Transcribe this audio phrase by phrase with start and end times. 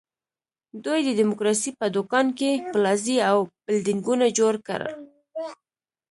[0.85, 4.93] دوی د ډیموکراسۍ په دوکان کې پلازې او بلډینګونه جوړ کړل.